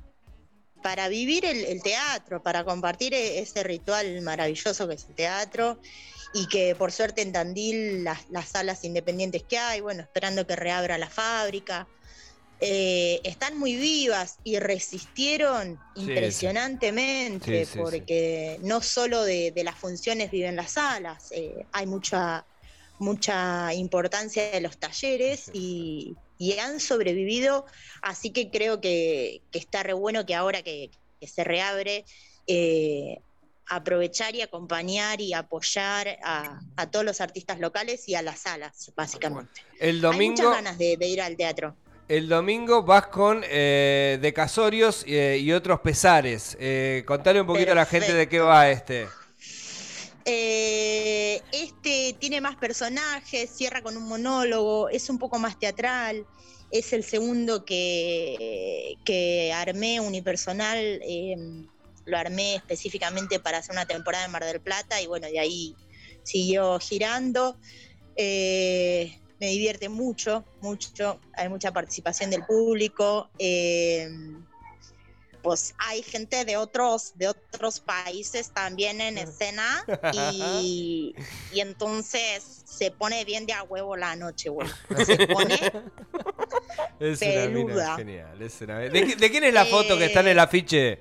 para 0.83 1.09
vivir 1.09 1.45
el, 1.45 1.65
el 1.65 1.83
teatro, 1.83 2.43
para 2.43 2.65
compartir 2.65 3.13
e- 3.15 3.41
ese 3.41 3.63
ritual 3.63 4.23
maravilloso 4.23 4.87
que 4.89 4.95
es 4.95 5.07
el 5.09 5.15
teatro 5.15 5.81
y 6.35 6.47
que 6.47 6.75
por 6.77 6.93
suerte 6.93 7.23
en 7.23 7.33
Tandil 7.33 8.05
las, 8.05 8.29
las 8.31 8.51
salas 8.51 8.85
independientes 8.85 9.43
que 9.43 9.59
hay, 9.59 9.81
bueno, 9.81 10.03
esperando 10.03 10.47
que 10.47 10.57
reabra 10.57 10.99
la 10.99 11.11
fábrica, 11.11 11.89
eh, 12.61 13.21
están 13.25 13.57
muy 13.59 13.77
vivas 13.77 14.39
y 14.45 14.59
resistieron 14.59 15.79
Sí, 15.95 16.03
impresionantemente, 16.03 17.65
Sí, 17.65 17.67
sí, 17.67 17.73
sí. 17.75 17.79
porque 17.79 18.59
no 18.63 18.81
solo 18.83 19.23
de, 19.25 19.53
de 19.53 19.65
las 19.65 19.77
funciones 19.77 20.31
viven 20.31 20.57
las 20.57 20.73
salas, 20.73 21.31
eh, 21.33 21.67
hay 21.73 21.87
mucha, 21.87 22.45
mucha 22.99 23.73
importancia 23.75 24.51
de 24.51 24.61
los 24.61 24.77
talleres 24.79 25.51
y, 25.53 26.17
y 26.39 26.59
han 26.59 26.81
sobrevivido, 26.81 27.65
así 28.03 28.31
que 28.31 28.51
creo 28.51 28.81
que, 28.81 29.43
que 29.53 29.59
está 29.59 29.83
re 29.83 29.93
bueno 29.93 30.27
que 30.27 30.35
ahora 30.35 30.63
que, 30.63 30.91
que 31.21 31.27
se 31.29 31.45
reabre, 31.45 32.05
eh, 32.47 33.19
aprovechar 33.71 34.35
y 34.35 34.41
acompañar 34.41 35.21
y 35.21 35.35
apoyar 35.35 36.19
a, 36.25 36.59
a 36.77 36.91
todos 36.91 37.05
los 37.05 37.21
artistas 37.21 37.61
locales 37.61 38.09
y 38.09 38.15
a 38.15 38.23
las 38.23 38.41
salas, 38.41 38.91
básicamente. 38.97 39.61
El 39.79 39.97
Hay 39.97 40.01
domingo, 40.01 40.33
muchas 40.43 40.55
ganas 40.55 40.79
de, 40.79 40.97
de 40.97 41.07
ir 41.07 41.21
al 41.21 41.37
teatro. 41.37 41.77
El 42.09 42.29
domingo 42.29 42.83
vas 42.83 43.07
con 43.09 43.43
eh, 43.45 44.19
de 44.21 44.33
Casorios 44.33 45.05
eh, 45.07 45.39
y 45.41 45.53
otros 45.53 45.81
pesares. 45.81 46.57
Eh, 46.61 47.05
contale 47.07 47.41
un 47.41 47.47
poquito 47.47 47.73
a 47.73 47.75
la 47.75 47.87
gente 47.87 48.13
de 48.15 48.29
qué 48.29 48.41
va 48.41 48.71
este. 48.71 49.09
Eh, 50.25 51.41
este 51.53 52.17
tiene 52.19 52.41
más 52.41 52.57
personajes, 52.57 53.51
cierra 53.51 53.83
con 53.83 53.97
un 53.97 54.05
monólogo, 54.09 54.89
es 54.89 55.09
un 55.11 55.19
poco 55.19 55.39
más 55.39 55.59
teatral. 55.59 56.27
Es 56.71 56.93
el 56.93 57.03
segundo 57.03 57.65
que, 57.65 58.97
que 59.05 59.53
armé 59.53 60.01
unipersonal. 60.01 60.79
eh, 60.79 61.37
lo 62.09 62.17
armé 62.17 62.55
específicamente 62.55 63.39
para 63.39 63.59
hacer 63.59 63.73
una 63.73 63.87
temporada 63.87 64.25
en 64.25 64.31
Mar 64.31 64.45
del 64.45 64.61
Plata 64.61 65.01
y 65.01 65.07
bueno, 65.07 65.27
de 65.27 65.39
ahí 65.39 65.77
siguió 66.23 66.79
girando. 66.81 67.59
Eh, 68.17 69.19
me 69.41 69.47
divierte 69.49 69.89
mucho, 69.89 70.45
mucho. 70.61 71.21
Hay 71.35 71.49
mucha 71.49 71.73
participación 71.73 72.31
del 72.31 72.45
público. 72.45 73.31
eh, 73.39 74.09
pues 75.41 75.73
hay 75.79 76.03
gente 76.03 76.45
de 76.45 76.57
otros, 76.57 77.13
de 77.15 77.29
otros 77.29 77.79
países 77.79 78.51
también 78.53 79.01
en 79.01 79.17
escena 79.19 79.85
y, 80.13 81.15
y 81.53 81.61
entonces 81.61 82.63
se 82.65 82.91
pone 82.91 83.25
bien 83.25 83.47
de 83.47 83.53
a 83.53 83.63
huevo 83.63 83.97
la 83.97 84.17
noche, 84.17 84.49
güey. 84.51 84.69
Se 85.07 85.27
pone 85.29 85.55
Es 86.99 87.23
una 87.23 87.31
mina 87.47 87.67
Peluda. 87.67 87.97
genial. 87.97 88.43
es 88.43 88.61
una- 88.61 88.79
¿De, 88.81 89.07
qui- 89.07 89.17
de 89.17 89.31
quién 89.31 89.45
es 89.45 89.55
la 89.55 89.65
foto 89.65 89.97
que 89.97 90.07
está 90.07 90.21
en 90.21 90.27
Eh, 90.27 90.31
el 90.33 90.39
afiche? 90.41 91.01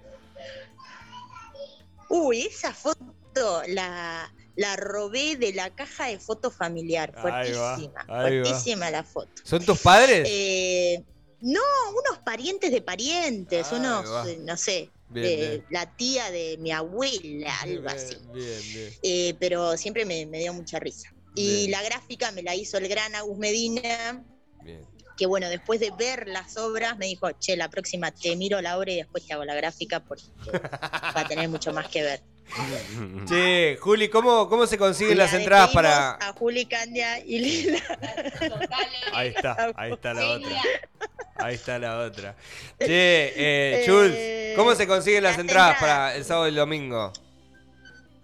Uy, 2.10 2.42
esa 2.44 2.74
foto 2.74 3.64
la, 3.68 4.32
la 4.58 4.76
robé 4.76 5.38
de 5.38 5.54
la 5.54 5.74
caja 5.74 6.08
de 6.08 6.20
foto 6.20 6.52
familiar. 6.52 7.14
Ahí 7.16 7.52
va, 7.54 7.76
Fuertísima, 7.76 8.06
va. 8.10 8.22
fuertísima 8.22 8.92
la 8.92 9.04
foto. 9.04 9.32
¿Son 9.44 9.64
tus 9.64 9.80
padres? 9.80 10.28
Eh, 10.30 11.04
no, 11.42 11.62
unos 11.92 12.20
parientes 12.26 12.72
de 12.72 12.82
parientes, 12.82 13.72
unos, 13.72 14.06
no 14.40 14.58
sé, 14.58 14.90
Bien, 15.10 15.26
eh, 15.26 15.36
bien. 15.50 15.66
la 15.70 15.96
tía 15.96 16.30
de 16.32 16.58
mi 16.60 16.72
abuela, 16.72 17.56
algo 17.62 17.84
Bien, 17.84 17.88
así. 17.96 18.18
Bien, 18.34 18.62
bien. 18.74 18.94
Eh, 19.04 19.36
pero 19.40 19.78
siempre 19.78 20.04
me, 20.04 20.26
me 20.26 20.40
dio 20.40 20.54
mucha 20.54 20.80
risa. 20.80 21.14
Y 21.36 21.68
la 21.68 21.84
gráfica 21.84 22.32
me 22.32 22.42
la 22.42 22.56
hizo 22.56 22.80
el 22.80 22.88
gran 22.88 23.14
Agus 23.14 23.38
Medina, 23.38 24.26
bien. 24.64 24.82
Que 25.18 25.26
bueno, 25.26 25.50
después 25.50 25.80
de 25.80 25.92
ver 25.92 26.28
las 26.28 26.56
obras 26.58 26.98
me 26.98 27.08
dijo, 27.08 27.32
che, 27.40 27.58
la 27.58 27.70
próxima 27.70 28.12
te 28.12 28.36
miro 28.36 28.62
la 28.62 28.78
obra 28.78 28.92
y 28.92 28.98
después 28.98 29.26
te 29.26 29.34
hago 29.34 29.44
la 29.44 29.56
gráfica 29.56 30.00
porque 30.00 30.24
va 30.54 31.22
a 31.22 31.28
tener 31.28 31.50
mucho 31.50 31.74
más 31.74 31.88
que 31.88 32.04
ver. 32.04 32.22
Che, 33.26 33.78
Juli, 33.82 34.08
¿cómo, 34.08 34.48
cómo 34.48 34.66
se 34.68 34.78
consiguen 34.78 35.18
La 35.18 35.26
las 35.26 35.34
entradas 35.34 35.72
para...? 35.72 36.12
A 36.14 36.34
Juli 36.34 36.66
Candia 36.66 37.20
y 37.20 37.40
Lila. 37.40 37.84
Ahí 39.14 39.30
está, 39.36 39.74
ahí 39.76 39.92
está 39.92 40.14
la 40.14 40.30
otra. 40.30 40.62
Ahí 41.36 41.56
está 41.56 41.78
la 41.80 42.00
otra. 42.00 42.36
Che, 42.80 42.86
eh, 42.88 43.84
Eh, 43.84 43.86
Jules, 43.86 44.56
¿cómo 44.56 44.74
se 44.76 44.88
consiguen 44.88 45.24
las 45.24 45.34
las 45.34 45.40
entradas 45.42 45.74
entradas. 45.74 46.06
para 46.08 46.16
el 46.16 46.24
sábado 46.24 46.48
y 46.48 46.50
el 46.50 46.56
domingo? 46.56 47.12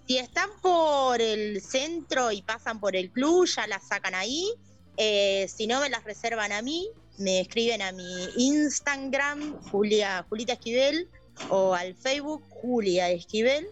Si 0.07 0.17
están 0.17 0.49
por 0.61 1.21
el 1.21 1.61
centro 1.61 2.31
y 2.31 2.41
pasan 2.41 2.79
por 2.79 2.95
el 2.95 3.09
club, 3.11 3.45
ya 3.45 3.67
las 3.67 3.87
sacan 3.87 4.15
ahí. 4.15 4.53
Eh, 4.97 5.47
si 5.53 5.67
no, 5.67 5.81
me 5.81 5.89
las 5.89 6.03
reservan 6.03 6.51
a 6.51 6.61
mí. 6.61 6.87
Me 7.17 7.41
escriben 7.41 7.81
a 7.81 7.91
mi 7.91 8.27
Instagram, 8.37 9.59
Julia, 9.69 10.25
Julita 10.27 10.53
Esquivel, 10.53 11.07
o 11.49 11.73
al 11.73 11.95
Facebook, 11.95 12.43
Julia 12.49 13.11
Esquivel. 13.11 13.67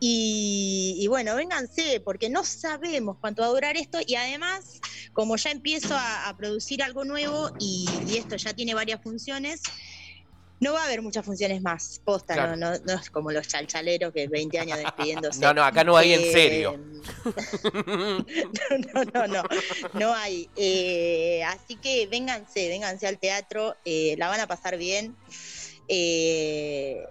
Y, 0.00 1.06
bueno, 1.08 1.34
vénganse, 1.34 2.00
porque 2.00 2.28
no 2.28 2.44
sabemos 2.44 3.16
cuánto 3.20 3.40
va 3.40 3.48
a 3.48 3.52
durar 3.52 3.76
esto. 3.76 3.98
Y 4.06 4.16
además, 4.16 4.80
como 5.14 5.36
ya 5.36 5.50
empiezo 5.50 5.96
a, 5.96 6.34
producir 6.36 6.82
algo 6.82 7.04
nuevo 7.04 7.50
y 7.58 7.86
esto 8.14 8.36
ya 8.36 8.52
tiene 8.52 8.74
varias 8.74 9.02
funciones, 9.02 9.62
no 10.60 10.72
va 10.72 10.82
a 10.82 10.84
haber 10.86 11.02
muchas 11.02 11.24
funciones 11.26 11.60
más. 11.62 12.00
Posta, 12.04 12.34
Claro. 12.34 12.56
no, 12.56 12.72
no, 12.72 12.78
no 12.86 12.94
es 12.94 13.10
como 13.10 13.30
los 13.32 13.46
chalchaleros 13.48 14.12
que 14.12 14.28
20 14.28 14.58
años 14.58 14.78
despidiéndose. 14.78 15.40
No, 15.40 15.52
no, 15.52 15.62
acá 15.64 15.84
no 15.84 15.96
hay 15.96 16.14
en 16.14 16.20
Eh, 16.20 16.32
serio. 16.32 16.78
no, 18.94 19.04
no, 19.12 19.26
no, 19.26 19.42
no 19.94 20.14
hay. 20.14 20.48
Eh, 20.56 21.42
así 21.44 21.76
que 21.76 22.06
vénganse, 22.06 22.68
vénganse 22.68 23.06
al 23.06 23.18
teatro, 23.18 23.76
eh, 23.84 24.14
la 24.18 24.28
van 24.28 24.40
a 24.40 24.46
pasar 24.46 24.76
bien. 24.76 25.14
Eh, 25.88 27.04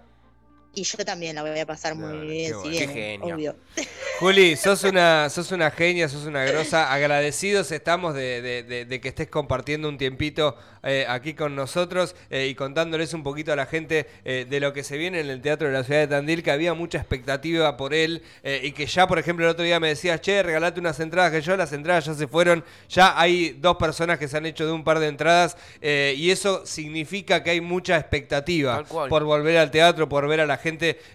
y 0.74 0.82
yo 0.84 0.98
también 1.04 1.34
la 1.36 1.42
voy 1.42 1.58
a 1.58 1.66
pasar 1.66 1.94
muy 1.94 2.12
No, 2.12 2.20
bien, 2.22 2.42
qué 2.42 2.46
si 2.48 2.54
bueno. 2.54 2.70
bien, 2.70 2.88
Qué 2.88 2.94
genio. 2.94 3.34
obvio. 3.34 3.56
Juli, 4.20 4.56
sos 4.56 4.84
una, 4.84 5.28
sos 5.30 5.50
una 5.52 5.70
genia, 5.70 6.08
sos 6.08 6.24
una 6.26 6.44
grosa. 6.44 6.92
Agradecidos 6.92 7.70
estamos 7.72 8.14
de, 8.14 8.40
de- 8.42 8.62
de- 8.62 8.84
de 8.84 9.00
que 9.00 9.08
estés 9.08 9.28
compartiendo 9.28 9.88
un 9.88 9.98
tiempito 9.98 10.56
eh, 10.84 11.04
aquí 11.08 11.34
con 11.34 11.56
nosotros 11.56 12.14
eh, 12.30 12.46
y 12.48 12.54
contándoles 12.54 13.12
un 13.14 13.22
poquito 13.22 13.52
a 13.52 13.56
la 13.56 13.66
gente 13.66 14.06
eh, 14.24 14.46
de 14.48 14.60
lo 14.60 14.72
que 14.72 14.84
se 14.84 14.96
viene 14.98 15.20
en 15.20 15.30
el 15.30 15.40
Teatro 15.40 15.66
de 15.66 15.72
la 15.72 15.82
Ciudad 15.82 16.00
de 16.00 16.06
Tandil, 16.08 16.42
que 16.42 16.50
había 16.50 16.74
mucha 16.74 16.98
expectativa 16.98 17.76
por 17.76 17.92
él 17.94 18.22
eh, 18.42 18.60
y 18.62 18.72
que 18.72 18.86
ya, 18.86 19.06
por 19.06 19.18
ejemplo, 19.18 19.44
el 19.46 19.50
otro 19.52 19.64
día 19.64 19.80
me 19.80 19.88
decías, 19.88 20.20
che, 20.20 20.42
regalate 20.42 20.78
unas 20.80 21.00
entradas, 21.00 21.32
que 21.32 21.40
yo 21.40 21.56
las 21.56 21.72
entradas 21.72 22.04
ya 22.04 22.14
se 22.14 22.26
fueron, 22.28 22.64
ya 22.88 23.18
hay 23.18 23.56
dos 23.58 23.76
personas 23.76 24.18
que 24.18 24.28
se 24.28 24.36
han 24.36 24.46
hecho 24.46 24.66
de 24.66 24.72
un 24.72 24.84
par 24.84 24.98
de 25.00 25.08
entradas 25.08 25.56
eh, 25.80 26.14
y 26.16 26.30
eso 26.30 26.64
significa 26.66 27.42
que 27.42 27.50
hay 27.50 27.60
mucha 27.60 27.96
expectativa 27.96 28.84
por 28.84 29.24
volver 29.24 29.56
al 29.58 29.70
teatro, 29.70 30.08
por 30.08 30.28
ver 30.28 30.40
a 30.40 30.46
la 30.46 30.56
gente 30.58 30.63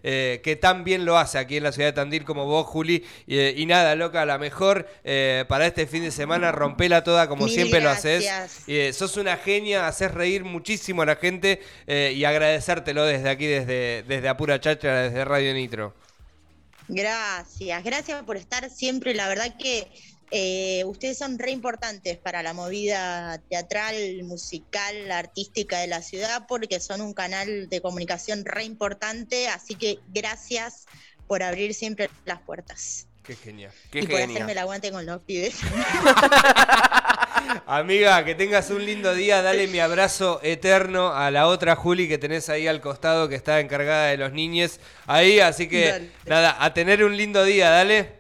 eh, 0.04 0.42
que 0.44 0.56
tan 0.56 0.84
bien 0.84 1.06
lo 1.06 1.18
hace 1.18 1.38
aquí 1.38 1.58
en 1.58 1.64
la 1.64 1.72
ciudad 1.72 1.90
de 1.90 1.94
Tandil 1.94 2.26
como 2.26 2.46
vos, 2.46 2.68
Juli. 2.68 3.06
Y, 3.28 3.38
eh, 3.38 3.54
y 3.58 3.66
nada, 3.66 3.96
loca, 3.96 4.26
la 4.26 4.38
mejor 4.38 4.88
eh, 5.04 5.46
para 5.48 5.68
este 5.68 5.88
fin 5.88 6.04
de 6.04 6.12
semana, 6.12 6.52
rompela 6.52 7.04
toda 7.04 7.28
como 7.28 7.46
Mil 7.46 7.54
siempre 7.54 7.82
lo 7.82 7.90
haces. 7.90 8.26
sos 8.96 9.18
una 9.18 9.38
genia, 9.38 9.88
haces 9.88 10.12
reír 10.12 10.44
muchísimo 10.44 11.02
a 11.02 11.06
la 11.06 11.16
gente 11.16 11.62
y 11.88 12.24
agradecértelo 12.24 13.06
desde 13.06 13.30
aquí, 13.30 13.46
desde, 13.46 14.04
desde 14.04 14.28
Apura 14.28 14.60
Chacha, 14.60 14.94
desde 14.94 15.26
Radio 15.26 15.54
Nitro. 15.54 15.94
Gracias, 16.88 17.84
gracias 17.84 18.24
por 18.24 18.36
estar 18.36 18.70
siempre. 18.70 19.14
La 19.14 19.28
verdad 19.28 19.56
que 19.58 19.88
eh, 20.32 20.84
ustedes 20.86 21.18
son 21.18 21.40
re 21.40 21.52
importantes 21.52 22.18
para 22.18 22.44
la 22.44 22.54
movida 22.54 23.40
teatral, 23.50 23.96
musical, 24.24 25.12
artística 25.12 25.80
de 25.80 25.88
la 25.88 26.02
ciudad, 26.02 26.46
porque 26.48 26.80
son 26.80 27.02
un 27.02 27.14
canal 27.14 27.70
de 27.70 27.82
comunicación 27.82 28.46
re 28.46 28.64
importante. 28.64 29.48
Así 29.48 29.76
que 29.76 30.00
gracias 30.10 30.86
por 31.28 31.44
abrir 31.44 31.74
siempre 31.74 32.10
las 32.26 32.42
puertas 32.42 33.08
Qué 33.30 33.36
genial. 33.36 33.72
Qué 33.92 34.00
y 34.00 34.08
por 34.08 34.18
genia. 34.18 34.38
hacerme 34.38 34.54
el 34.54 34.58
aguante 34.58 34.92
con 34.92 35.06
los 35.06 35.22
pibes. 35.22 35.54
Amiga, 37.68 38.26
que 38.26 38.34
tengas 38.34 38.72
un 38.72 38.84
lindo 38.84 39.14
día. 39.14 39.44
Dale 39.44 39.68
mi 39.68 39.80
abrazo 39.80 40.40
eterno 40.42 41.14
a 41.14 41.30
la 41.30 41.46
otra 41.46 41.76
Juli 41.76 42.08
que 42.08 42.18
tenés 42.18 42.50
ahí 42.50 42.68
al 42.68 42.82
costado, 42.82 43.30
que 43.30 43.36
está 43.36 43.60
encargada 43.60 44.08
de 44.08 44.18
los 44.18 44.34
niños 44.34 44.80
ahí. 45.06 45.40
Así 45.40 45.70
que, 45.70 45.92
Dale. 45.92 46.12
nada, 46.26 46.58
a 46.60 46.74
tener 46.74 47.04
un 47.04 47.16
lindo 47.16 47.44
día, 47.44 47.70
dale. 47.70 48.19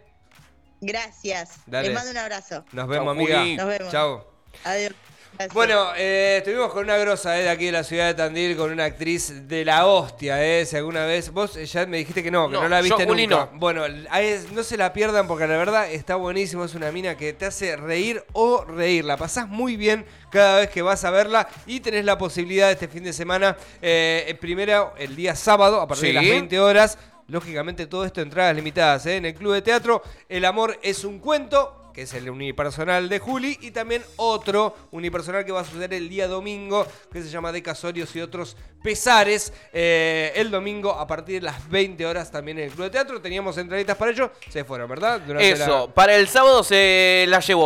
Gracias. 0.81 1.51
Dale. 1.65 1.87
Les 1.89 1.95
mando 1.95 2.11
un 2.11 2.17
abrazo. 2.17 2.63
Nos 2.71 2.87
vemos, 2.87 3.05
Chau, 3.05 3.11
amiga. 3.11 3.39
Juli. 3.39 3.55
Nos 3.57 3.67
vemos. 3.67 3.91
Chao. 3.91 4.25
Adiós. 4.63 4.93
Gracias. 5.33 5.53
Bueno, 5.53 5.91
eh, 5.95 6.37
estuvimos 6.39 6.73
con 6.73 6.83
una 6.83 6.97
grosa 6.97 7.39
eh, 7.39 7.43
de 7.43 7.49
aquí 7.49 7.67
de 7.67 7.71
la 7.71 7.83
ciudad 7.85 8.07
de 8.07 8.13
Tandil, 8.15 8.57
con 8.57 8.71
una 8.71 8.85
actriz 8.85 9.47
de 9.47 9.63
la 9.63 9.85
hostia, 9.85 10.43
eh, 10.43 10.65
si 10.65 10.75
alguna 10.75 11.05
vez. 11.05 11.29
Vos 11.31 11.55
eh, 11.55 11.65
ya 11.65 11.85
me 11.85 11.97
dijiste 11.97 12.23
que 12.23 12.31
no, 12.31 12.47
que 12.49 12.53
no, 12.55 12.63
No, 12.63 12.67
la 12.69 12.79
yo, 12.81 12.83
viste 12.95 13.05
Juli, 13.05 13.27
nunca. 13.27 13.47
no. 13.53 13.59
Bueno, 13.59 13.83
no 13.87 14.63
se 14.63 14.75
la 14.75 14.91
pierdan 14.91 15.27
porque 15.27 15.47
la 15.47 15.55
verdad 15.55 15.89
está 15.91 16.15
buenísimo. 16.15 16.65
Es 16.65 16.73
una 16.75 16.91
mina 16.91 17.15
que 17.15 17.31
te 17.31 17.45
hace 17.45 17.77
reír 17.77 18.21
o 18.33 18.65
reír. 18.65 19.05
La 19.05 19.15
pasás 19.15 19.47
muy 19.47 19.77
bien 19.77 20.05
cada 20.29 20.59
vez 20.59 20.69
que 20.71 20.81
vas 20.81 21.05
a 21.05 21.11
verla 21.11 21.47
y 21.65 21.79
tenés 21.79 22.03
la 22.03 22.17
posibilidad 22.17 22.69
este 22.71 22.87
fin 22.89 23.03
de 23.03 23.13
semana, 23.13 23.55
eh, 23.81 24.35
primero 24.41 24.93
el 24.97 25.15
día 25.15 25.35
sábado, 25.35 25.79
a 25.79 25.87
partir 25.87 26.07
de 26.07 26.13
las 26.13 26.23
Sí. 26.25 26.31
20 26.31 26.59
horas. 26.59 26.97
Lógicamente 27.29 27.87
todo 27.87 28.05
esto 28.05 28.21
entradas 28.21 28.55
limitadas 28.55 29.05
¿eh? 29.05 29.17
en 29.17 29.25
el 29.25 29.33
Club 29.35 29.53
de 29.53 29.61
Teatro. 29.61 30.01
El 30.27 30.45
amor 30.45 30.77
es 30.81 31.03
un 31.03 31.19
cuento, 31.19 31.91
que 31.93 32.03
es 32.03 32.13
el 32.13 32.29
unipersonal 32.29 33.09
de 33.09 33.19
Juli, 33.19 33.57
y 33.61 33.71
también 33.71 34.03
otro 34.17 34.75
unipersonal 34.91 35.43
que 35.45 35.51
va 35.51 35.61
a 35.61 35.65
suceder 35.65 35.93
el 35.93 36.07
día 36.09 36.27
domingo, 36.27 36.85
que 37.11 37.21
se 37.21 37.29
llama 37.29 37.51
De 37.51 37.61
Casorios 37.63 38.15
y 38.15 38.21
otros 38.21 38.55
pesares. 38.83 39.51
Eh, 39.73 40.31
el 40.35 40.49
domingo 40.51 40.91
a 40.91 41.05
partir 41.05 41.41
de 41.41 41.45
las 41.47 41.69
20 41.69 42.05
horas 42.05 42.31
también 42.31 42.57
en 42.59 42.65
el 42.65 42.71
Club 42.71 42.85
de 42.85 42.89
Teatro. 42.91 43.19
Teníamos 43.21 43.57
entraditas 43.57 43.97
para 43.97 44.11
ello, 44.11 44.31
se 44.49 44.63
fueron, 44.63 44.89
¿verdad? 44.89 45.19
Durante 45.19 45.51
Eso, 45.51 45.87
la- 45.87 45.93
para 45.93 46.15
el 46.15 46.27
sábado 46.27 46.63
se 46.63 47.25
la 47.27 47.39
llevó 47.41 47.57